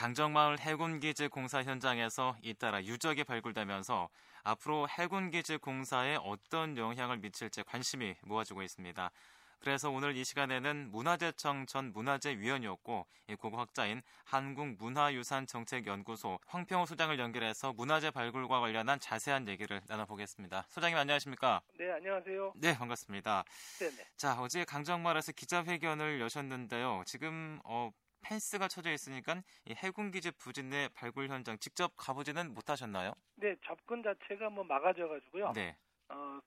[0.00, 4.08] 강정마을 해군기지 공사 현장에서 잇따라 유적이 발굴되면서
[4.44, 9.10] 앞으로 해군기지 공사에 어떤 영향을 미칠지 관심이 모아지고 있습니다.
[9.58, 13.06] 그래서 오늘 이 시간에는 문화재청 전 문화재위원이었고
[13.38, 20.64] 고고학자인 한국문화유산정책연구소 황평호 소장을 연결해서 문화재 발굴과 관련한 자세한 얘기를 나눠보겠습니다.
[20.70, 21.60] 소장님 안녕하십니까?
[21.78, 22.54] 네, 안녕하세요.
[22.56, 23.44] 네, 반갑습니다.
[23.78, 23.96] 네네.
[24.16, 27.02] 자, 어제 강정마을에서 기자회견을 여셨는데요.
[27.04, 27.90] 지금 어,
[28.22, 33.12] 펜스가 쳐져 있으니까 이 해군 기지 부진의 발굴 현장 직접 가보지는 못하셨나요?
[33.36, 35.52] 네, 접근 자체가 뭐 막아져 가지고요.
[35.54, 35.76] 네.
[36.08, 36.40] 어,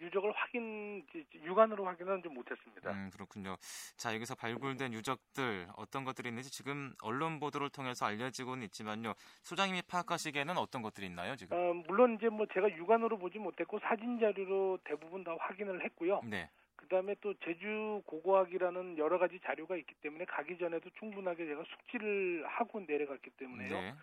[0.00, 2.90] 유적을 확인 육안으로 확인은 좀 못했습니다.
[2.90, 3.56] 음, 그렇군요.
[3.96, 9.14] 자, 여기서 발굴된 유적들 어떤 것들이 있는지 지금 언론 보도를 통해서 알려지고는 있지만요.
[9.42, 11.56] 소장님이 파악하시기에는 어떤 것들이 있나요, 지금?
[11.56, 16.20] 어, 물론 이제 뭐 제가 육안으로 보지 못했고 사진 자료로 대부분 다 확인을 했고요.
[16.24, 16.50] 네.
[16.80, 22.80] 그다음에 또 제주 고고학이라는 여러 가지 자료가 있기 때문에 가기 전에도 충분하게 제가 숙지를 하고
[22.80, 23.70] 내려갔기 때문에요.
[23.70, 23.94] 네.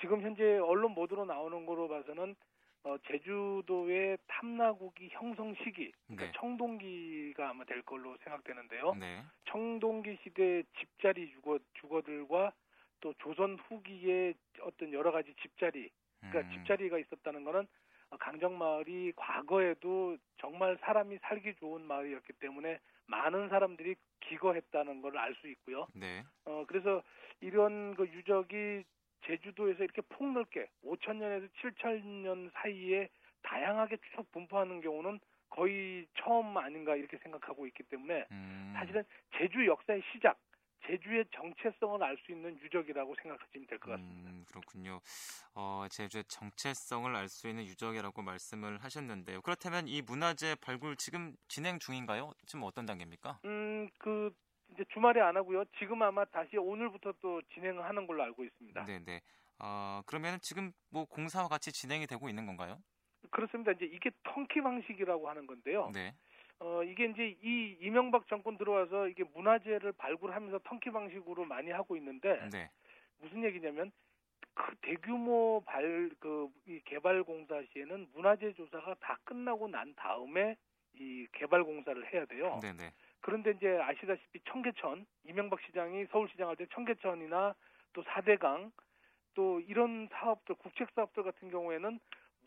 [0.00, 2.34] 지금 현재 언론 보도로 나오는 거로 봐서는
[2.82, 6.32] 어, 제주도의 탐나고기 형성 시기, 그러니까 네.
[6.36, 8.94] 청동기가 아마 될 걸로 생각되는데요.
[8.94, 9.22] 네.
[9.44, 12.52] 청동기 시대 집자리 주거 주거들과
[13.00, 17.66] 또 조선 후기의 어떤 여러 가지 집자리, 그러니까 음, 집자리가 있었다는 거는 어,
[18.18, 25.86] 강정마을이 과거에도 정말 사람이 살기 좋은 마을이었기 때문에 많은 사람들이 기거했다는 걸 알 수 있고요.
[25.94, 26.24] 네.
[26.44, 27.02] 어 그래서
[27.40, 28.84] 이런 그 유적이
[29.26, 33.08] 제주도에서 이렇게 폭넓게 5천 년에서 7천 년 사이에
[33.42, 39.02] 다양하게 쭉 분포하는 경우는 거의 처음 아닌가 이렇게 생각하고 있기 때문에 음, 사실은
[39.36, 40.38] 제주 역사의 시작,
[40.90, 44.30] 제주의 정체성을 알 수 있는 유적이라고 생각하시면 될 것 같습니다.
[44.30, 45.00] 음, 그렇군요.
[45.54, 49.40] 어, 제주의 정체성을 알 수 있는 유적이라고 말씀을 하셨는데요.
[49.42, 52.32] 그렇다면 이 문화재 발굴 지금 진행 중인가요?
[52.46, 53.38] 지금 어떤 단계입니까?
[53.44, 54.32] 음, 그
[54.72, 55.64] 이제 주말에 안 하고요.
[55.78, 58.84] 지금 아마 다시 오늘부터 또 진행을 하는 걸로 알고 있습니다.
[58.86, 59.20] 네, 네.
[59.60, 62.78] 어, 그러면 지금 뭐 공사와 같이 진행이 되고 있는 건가요?
[63.30, 63.72] 그렇습니다.
[63.72, 65.90] 이제 이게 턴키 방식이라고 하는 건데요.
[65.92, 66.14] 네.
[66.60, 72.48] 어, 이게 이제 이 이명박 정권 들어와서 이게 문화재를 발굴하면서 턴키 방식으로 많이 하고 있는데
[72.50, 72.70] 네.
[73.18, 73.90] 무슨 얘기냐면
[74.54, 80.56] 그 대규모 발 그 이 개발 공사 시에는 문화재 조사가 다 끝나고 난 다음에
[80.94, 82.60] 이 개발 공사를 해야 돼요.
[82.62, 82.92] 네, 네.
[83.20, 87.54] 그런데 이제 아시다시피 청계천 이명박 시장이 서울시장 할 때 청계천이나
[87.94, 88.70] 또 사대강
[89.34, 91.98] 또 이런 사업들 국책 사업들 같은 경우에는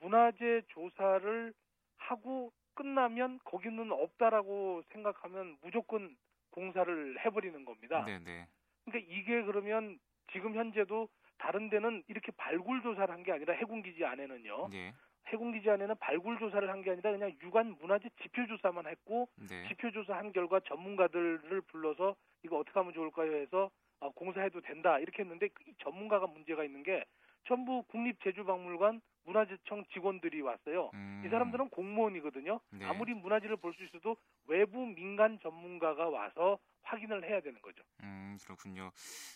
[0.01, 1.53] 문화재 조사를
[1.97, 6.15] 하고 끝나면 거기는 없다라고 생각하면 무조건
[6.51, 8.03] 공사를 해버리는 겁니다.
[8.05, 8.47] 네, 네.
[8.85, 9.99] 그러니까 이게 그러면
[10.31, 14.69] 지금 현재도 다른 데는 이렇게 발굴 조사를 한 게 아니라 해군기지 안에는요.
[14.69, 14.93] 네.
[15.27, 19.67] 해군기지 안에는 발굴 조사를 한 게 아니라 그냥 유관 문화재 지표 조사만 했고 네.
[19.67, 25.47] 지표 조사한 결과 전문가들을 불러서 이거 어떻게 하면 좋을까요 해서 어, 공사해도 된다 이렇게 했는데
[25.65, 27.03] 이 전문가가 문제가 있는 게
[27.47, 30.91] 전부 국립제주박물관 문화재청 직원들이 왔어요.
[30.93, 32.59] 음, 이 사람들은 공무원이거든요.
[32.71, 32.85] 네.
[32.85, 34.17] 아무리 문화재를 볼 수 있어도
[34.47, 37.81] 외부 민간 전문가가 와서 확인을 해야 되는 거죠.
[38.01, 38.91] 음, 그렇군요.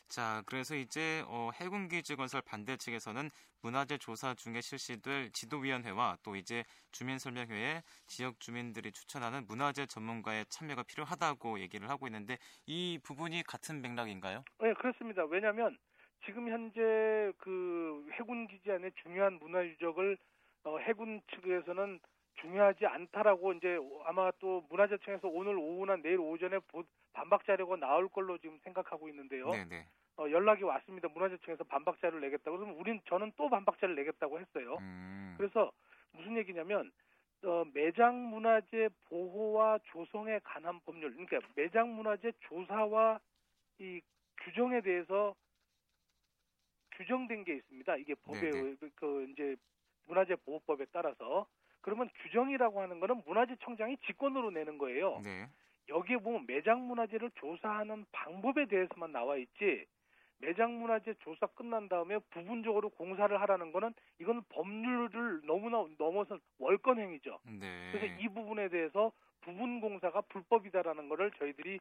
[0.10, 3.30] 자, 그래서 이제 어, 해군기지 건설 반대 측에서는
[3.62, 11.60] 문화재 조사 중에 실시될 지도위원회와 또 이제 주민설명회에 지역 주민들이 추천하는 문화재 전문가의 참여가 필요하다고
[11.62, 14.44] 얘기를 하고 있는데 이 부분이 같은 맥락인가요?
[14.60, 15.24] 네, 그렇습니다.
[15.26, 15.78] 왜냐하면
[16.26, 20.18] 지금 현재 그 해군 기지 안에 중요한 문화 유적을
[20.64, 22.00] 어, 해군 측에서는
[22.42, 26.84] 중요하지 않다라고 이제 아마 또 문화재청에서 오늘 오후나 내일 오전에 보-
[27.14, 29.50] 반박 자료가 나올 걸로 지금 생각하고 있는데요.
[29.52, 29.88] 네, 네.
[30.18, 31.08] 어, 연락이 왔습니다.
[31.10, 32.58] 문화재청에서 반박 자료를 내겠다고.
[32.58, 34.78] 그러면 우린 저는 또 반박 자료를 내겠다고 했어요.
[34.80, 35.72] 음, 그래서
[36.12, 36.92] 무슨 얘기냐면
[37.44, 43.20] 어, 매장 문화재 보호와 조성에 관한 법률, 그러니까 매장 문화재 조사와
[43.80, 44.02] 이
[44.44, 45.36] 규정에 대해서
[46.98, 47.96] 규정된 게 있습니다.
[47.98, 48.58] 이게 법에 네네.
[48.60, 49.56] 의- 그, 그 이제
[50.08, 51.48] 문화재 보호법에 따라서
[51.82, 55.22] 그러면 규정이라고 하는 거는 문화재청장이 직권으로 내는 거예요.
[55.24, 55.48] 네.
[55.90, 59.86] 여기에 보면 매장 문화재를 조사하는 방법에 대해서만 나와 있지
[60.40, 67.40] 매장 문화재 조사 끝난 다음에 부분적으로 공사를 하라는 거는 이건 법률을 너무나 넘어선 월권 행위죠.
[67.46, 67.92] 네.
[67.92, 69.12] 그래서 이 부분에 대해서
[69.42, 71.80] 부분 공사가 불법이다라는 거를 저희들이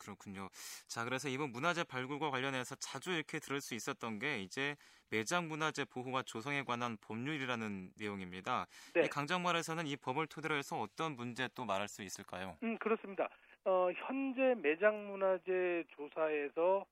[0.00, 0.48] 그렇군요.
[0.88, 4.74] 자, 그래서 이번 문화재 발굴과 관련해서 자주 이렇게 들을 수 있었던 게 이제
[5.10, 8.66] 매장 문화재 보호와 조성에 관한 법률이라는 내용입니다.
[8.94, 9.04] 네.
[9.04, 12.56] 이 강정마을에서는 이 법을 토대로 해서 어떤 문제 또 말할 수 있을까요?
[12.62, 13.28] 음, 그렇습니다.
[13.64, 16.86] 어, 현재 매장 문화재 조사에서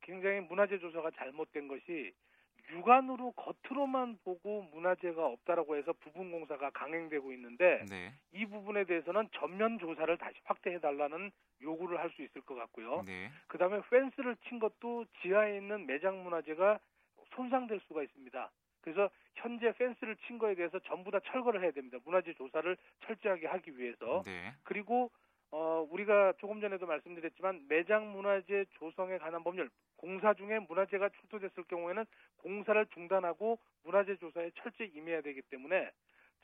[0.00, 2.12] 굉장히 문화재 조사가 잘못된 것이
[2.84, 8.12] 육안으로 겉으로만 보고 문화재가 없다라고 해서 부분 공사가 강행되고 있는데 네.
[8.32, 11.30] 이 부분에 대해서는 전면 조사를 다시 확대해 달라는
[11.62, 13.02] 요구를 할 수 있을 것 같고요.
[13.06, 13.30] 네.
[13.48, 16.78] 그다음에 펜스를 친 것도 지하에 있는 매장 문화재가
[17.34, 18.50] 손상될 수가 있습니다.
[18.82, 21.98] 그래서 현재 펜스를 친 거에 대해서 전부 다 철거를 해야 됩니다.
[22.04, 22.76] 문화재 조사를
[23.06, 24.22] 철저하게 하기 위해서.
[24.24, 24.52] 네.
[24.62, 25.23] 그리고 어
[26.04, 32.04] 우리가 조금 전에도 말씀드렸지만 매장 문화재 조성에 관한 법률 공사 중에 문화재가 출토됐을 경우에는
[32.38, 35.90] 공사를 중단하고 문화재 조사에 철저히 임해야 되기 때문에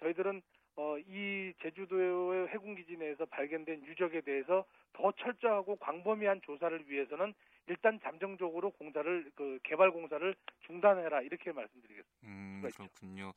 [0.00, 0.42] 저희들은
[0.76, 7.34] 어, 이 제주도의 해군기지 내에서 발견된 유적에 대해서 더 철저하고 광범위한 조사를 위해서는
[7.66, 10.34] 일단 잠정적으로 공사를 그 개발 공사를
[10.66, 12.26] 중단해라 이렇게 말씀드리겠습니다.
[12.26, 12.78] 음, 수가 있죠.
[12.78, 13.32] 그렇군요.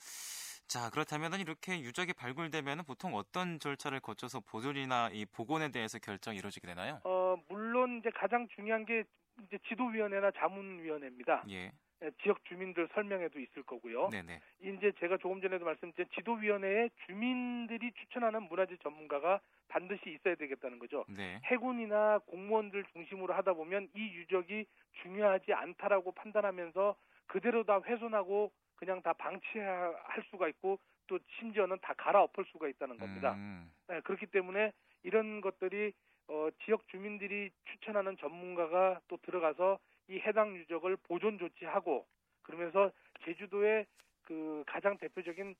[0.67, 6.67] 자, 그렇다면 이렇게 유적이 발굴되면 보통 어떤 절차를 거쳐서 보존이나 이 복원에 대해서 결정이 이루어지게
[6.67, 6.99] 되나요?
[7.03, 9.03] 어, 물론 이제 가장 중요한 게
[9.47, 11.45] 이제 지도위원회나 자문위원회입니다.
[11.49, 11.71] 예.
[12.03, 14.09] 예, 지역 주민들 설명회도 있을 거고요.
[14.09, 14.41] 네네.
[14.61, 19.39] 이제 제가 조금 전에도 말씀드린 지도위원회에 주민들이 추천하는 문화재 전문가가
[19.69, 21.05] 반드시 있어야 되겠다는 거죠.
[21.07, 21.39] 네.
[21.45, 24.65] 해군이나 공무원들 중심으로 하다 보면 이 유적이
[25.01, 26.95] 중요하지 않다라고 판단하면서
[27.27, 28.51] 그대로 다 훼손하고
[28.83, 29.95] 그냥 다 방치할
[30.29, 30.77] 수가 있고
[31.07, 33.33] 또 심지어는 다 갈아엎을 수가 있다는 겁니다.
[33.33, 35.93] 음, 네, 그렇기 때문에 이런 것들이
[36.27, 42.05] 어, 지역 주민들이 추천하는 전문가가 또 들어가서 이 해당 유적을 보존 조치하고
[42.41, 42.91] 그러면서
[43.23, 43.85] 제주도의
[44.23, 45.55] 그 가장 대표적인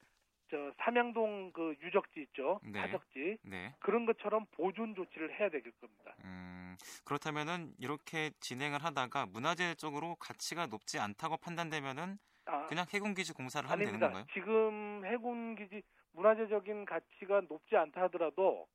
[0.49, 2.79] 저 삼양동 그 유적지 있죠 네.
[2.81, 3.73] 사적지 네.
[3.79, 6.13] 그런 것처럼 보존 조치를 해야 되겠 겁니다.
[6.25, 6.75] 음,
[7.05, 14.03] 그렇다면은 이렇게 진행을 하다가 문화재적으로 가치가 높지 않다고 판단되면은 아, 그냥 해군기지 공사를 하면 되는
[14.03, 14.07] 아닙니다.
[14.07, 14.25] 건가요?
[14.33, 15.81] 지금 해군기지
[16.11, 18.67] 문화재적인 가치가 높지 않다 하더라도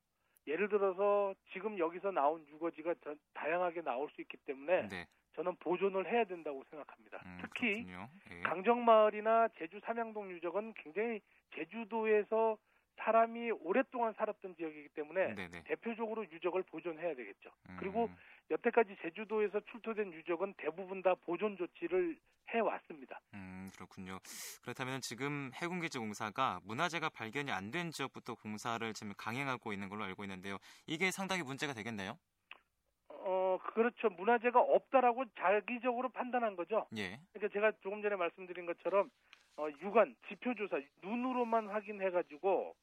[0.46, 5.06] 예를 들어서 지금 여기서 나온 유거지가 더 다양하게 나올 수 있기 때문에 네.
[5.34, 7.20] 저는 보존을 해야 된다고 생각합니다.
[7.26, 7.86] 음, 특히.
[8.30, 8.40] 예.
[8.40, 11.20] 강정마을이나 제주 삼양동 유적은 굉장히
[11.54, 12.56] 제주도에서
[12.96, 15.62] 사람이 오랫동안 살았던 지역이기 때문에 네네.
[15.64, 17.50] 대표적으로 유적을 보존해야 되겠죠.
[17.68, 18.10] 음, 그리고
[18.50, 22.18] 여태까지 제주도에서 출토된 유적은 대부분 다 보존 조치를
[22.54, 23.20] 해 왔습니다.
[23.34, 24.18] 음, 그렇군요.
[24.62, 30.24] 그렇다면 지금 해군기지 공사가 문화재가 발견이 안 된 지역부터 공사를 지금 강행하고 있는 걸로 알고
[30.24, 30.56] 있는데요.
[30.86, 32.18] 이게 상당히 문제가 되겠네요.
[33.08, 34.08] 어, 그렇죠.
[34.08, 36.86] 문화재가 없다라고 자기적으로 판단한 거죠.
[36.96, 37.20] 예.
[37.32, 39.10] 그러니까 제가 조금 전에 말씀드린 것처럼
[39.58, 42.74] 어, 육안 지표 조사 눈으로만 확인해 가지고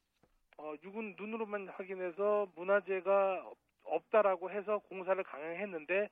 [0.58, 6.08] 어, 육은 눈으로만 확인해서 문화재가 없- 없다라고 해서 공사를 강행했는데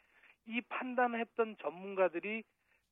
[0.47, 2.43] 이 판단했던 전문가들이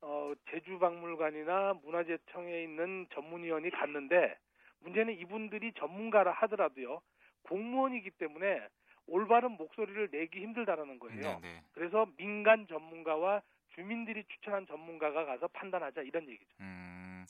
[0.05, 4.37] 어, 제주박물관이나 문화재청에 있는 전문위원이 갔는데
[4.79, 7.01] 문제는 이분들이 전문가라 하더라도요
[7.43, 8.67] 공무원이기 때문에
[9.07, 11.21] 올바른 목소리를 내기 힘들다라는 거예요.
[11.21, 11.63] 네네.
[11.71, 13.41] 그래서 민간 전문가와
[13.75, 16.51] 주민들이 추천한 전문가가 가서 판단하자 이런 얘기죠.
[16.59, 17.25] 음,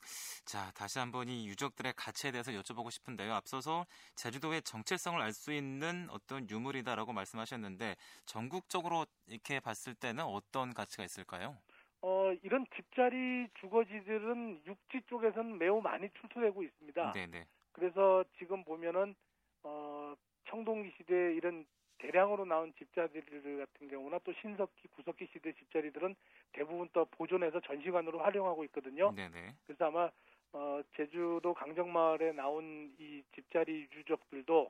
[0.45, 3.33] 자, 다시 한번 이 유적들의 가치에 대해서 여쭤보고 싶은데요.
[3.33, 3.85] 앞서서
[4.15, 11.57] 제주도의 정체성을 알 수 있는 어떤 유물이다라고 말씀하셨는데 전국적으로 이렇게 봤을 때는 어떤 가치가 있을까요?
[12.03, 17.13] 어, 이런 집자리 주거지들은 육지 쪽에서는 매우 많이 출토되고 있습니다.
[17.13, 17.45] 네네.
[17.71, 19.15] 그래서 지금 보면은
[19.63, 20.13] 어,
[20.49, 21.65] 청동기 시대 이런
[21.99, 26.13] 대량으로 나온 집자리들 같은 경우나 또 신석기, 구석기 시대 집자리들은
[26.51, 29.13] 대부분 또 보존해서 전시관으로 활용하고 있거든요.
[29.13, 29.55] 네네.
[29.65, 30.11] 그래서 아마
[30.51, 34.69] 어, 제주도 강정마을에 나온 이 집자리 유적들도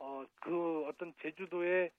[0.00, 1.92] 어, 그 어떤 제주도의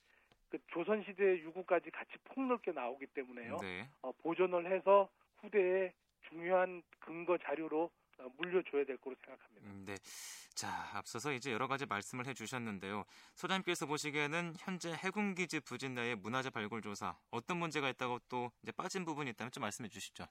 [0.54, 3.58] 그 조선시대 유구까지 같이 폭넓게 나오기 때문에요.
[3.58, 3.90] 네.
[4.04, 5.92] 어, 보존을 해서 후대에
[6.30, 9.68] 중요한 근거 자료로 어, 물려줘야 될 거로 생각합니다.
[9.68, 9.96] 음, 네.
[10.54, 13.04] 자, 앞서서 이제 여러 가지 말씀을 해주셨는데요.
[13.34, 19.06] 소장님께서 보시기에는 현재 해군기지 부진 내의 문화재 발굴 조사 어떤 문제가 있다고 또 이제 빠진
[19.06, 20.28] 부분이 있다면 좀 말씀해 주시죠.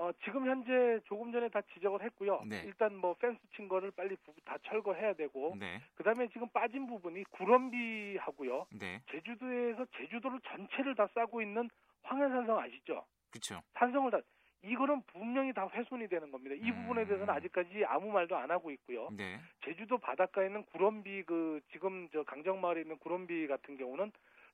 [0.00, 2.42] 어, 지금 현재 조금 전에 다 지적을 했고요.
[2.46, 2.62] 네.
[2.64, 6.86] 일단 뭐 펜스 친 거를 빨리 부- 다 철거해야 되고 네, 그 다음에 지금 빠진
[6.86, 8.66] 부분이 구럼비하고요.
[8.80, 11.68] 네, 제주도에서 제주도를 전체를 다 싸고 있는
[12.02, 13.04] 황해산성 아시죠?
[13.30, 13.60] 그렇죠.
[13.74, 14.20] 산성을 다
[14.62, 16.54] 이거는 분명히 다 훼손이 되는 겁니다.
[16.54, 17.36] 이 부분에 대해서는 음.
[17.36, 19.10] 아직까지 아무 말도 안 하고 있고요.
[19.12, 24.10] 네, 제주도 바닷가에 있는 구럼비 그 지금 저 강정마을에 있는 구럼비 같은 경우는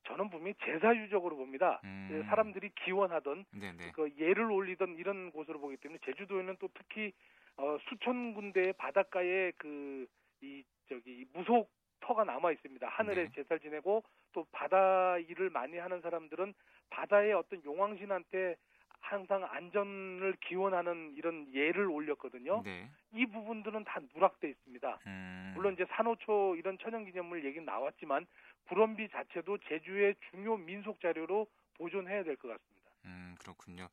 [0.07, 1.81] 저는 분명히 제사 유적으로 봅니다.
[1.83, 2.07] 음.
[2.09, 7.11] 그 사람들이 기원하던 네, 네, 그 예를 올리던 이런 곳으로 보기 때문에 제주도에는 또 특히
[7.57, 10.07] 어, 수천 군데의 바닷가에 그
[10.41, 12.87] 이 저기 무속 터가 남아 있습니다.
[12.87, 13.31] 하늘에 네.
[13.33, 16.53] 제사를 지내고 또 바다 일을 많이 하는 사람들은
[16.89, 18.55] 바다의 어떤 용왕신한테
[18.99, 22.61] 항상 안전을 기원하는 이런 예를 올렸거든요.
[22.63, 22.89] 네.
[23.13, 24.99] 이 부분들은 다 누락돼 있습니다.
[25.07, 28.25] 음, 물론 이제 산호초 이런 천연기념물 얘기는 나왔지만
[28.67, 32.91] 구럼비 자체도 제주의 중요 민속 자료로 보존해야 될 것 같습니다.
[33.05, 33.87] 음, 그렇군요.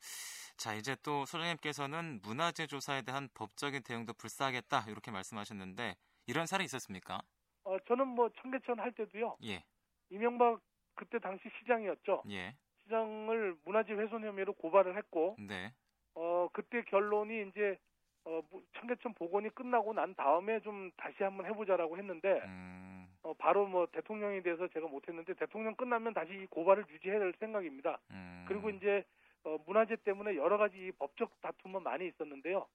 [0.57, 5.95] 자, 이제 또 소장님께서는 문화재 조사에 대한 법적인 대응도 불사하겠다 이렇게 말씀하셨는데
[6.27, 7.21] 이런 사례 있었습니까?
[7.63, 9.37] 어, 저는 뭐 청계천 할 때도요.
[9.45, 9.63] 예,
[10.09, 10.59] 이명박
[10.95, 12.23] 그때 당시 시장이었죠.
[12.31, 12.55] 예,
[12.85, 15.71] 시장을 문화재 훼손 혐의로 고발을 했고 네,
[16.13, 17.77] 어 그때 결론이 이제
[18.23, 23.67] 어 무- 청계천 복원이 끝나고 난 다음에 좀 다시 한번 해보자라고 했는데 음, 어 바로
[23.67, 27.99] 뭐 대통령에 대해서 제가 못했는데 대통령 끝나면 다시 이 고발을 유지해야 될 생각입니다.
[28.11, 29.03] 음, 그리고 이제
[29.43, 32.65] 어 문화재 때문에 여러 가지 법적 다툼은 많이 있었는데요.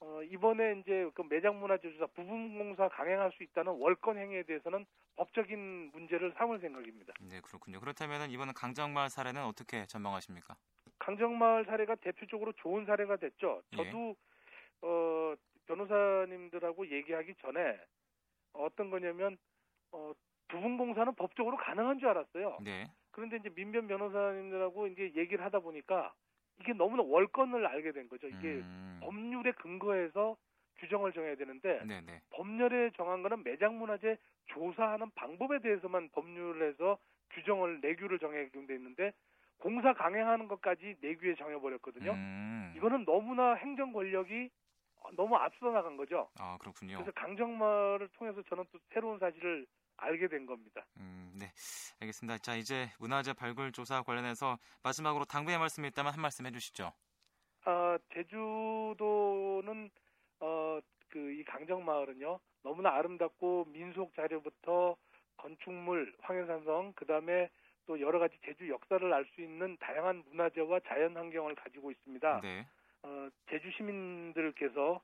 [0.00, 4.86] 어 이번에 이제 그 매장 문화재 조사 부분공사 강행할 수 있다는 월권 행위에 대해서는
[5.16, 7.14] 법적인 문제를 삼을 생각입니다.
[7.20, 7.80] 네, 그렇군요.
[7.80, 10.54] 그렇다면 이번 강정마을 사례는 어떻게 전망하십니까?
[11.00, 13.62] 강정마을 사례가 대표적으로 좋은 사례가 됐죠.
[13.72, 13.76] 예.
[13.76, 14.16] 저도
[14.82, 15.34] 어
[15.66, 17.78] 변호사님들하고 얘기하기 전에
[18.52, 19.36] 어떤 거냐면
[19.90, 20.12] 어
[20.48, 22.58] 부분공사는 법적으로 가능한 줄 알았어요.
[22.62, 26.14] 네, 그런데 이제 민변 변호사님들하고 이제 얘기를 하다 보니까
[26.60, 28.28] 이게 너무나 월권을 알게 된 거죠.
[28.28, 30.36] 이게 음, 법률에 근거해서
[30.78, 36.98] 규정을 정해야 되는데 네, 네, 법률에 정한 거는 매장 문화재 조사하는 방법에 대해서만 법률에서
[37.30, 39.12] 규정을 내규를 정해 돼 있는데
[39.58, 42.12] 공사 강행하는 것까지 내규에 정해버렸거든요.
[42.12, 44.50] 음, 이거는 너무나 행정 권력이
[45.16, 46.28] 너무 앞서 나간 거죠.
[46.38, 46.96] 아, 그렇군요.
[46.98, 49.66] 그래서 강정마를 통해서 저는 또 새로운 사실을
[49.98, 50.84] 알게 된 겁니다.
[50.96, 51.46] 음, 네,
[52.00, 52.38] 알겠습니다.
[52.38, 56.92] 자, 이제 문화재 발굴 조사 관련해서 마지막으로 당부의 말씀이 있다면 한 말씀 해주시죠.
[57.64, 59.90] 아, 제주도는
[60.40, 64.94] 어 그 이 강정마을은요 너무나 아름답고 민속 자료부터
[65.38, 67.48] 건축물, 황해산성, 그 다음에
[67.86, 72.40] 또 여러 가지 제주 역사를 알 수 있는 다양한 문화재와 자연 환경을 가지고 있습니다.
[72.42, 72.66] 네,
[73.04, 75.00] 어, 제주 시민들께서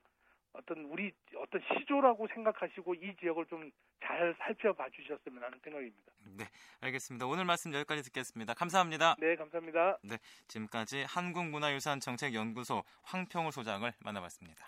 [0.57, 3.71] 어떤 우리 어떤 시조라고 생각하시고 이 지역을 좀
[4.05, 6.13] 잘 살펴봐 주셨으면 하는 생각입니다.
[6.37, 6.45] 네,
[6.81, 7.25] 알겠습니다.
[7.25, 8.53] 오늘 말씀 여기까지 듣겠습니다.
[8.53, 9.15] 감사합니다.
[9.19, 9.97] 네, 감사합니다.
[10.47, 14.63] 지금까지 한국문화유산정책연구소 황평우 소장을 만나봤습니다.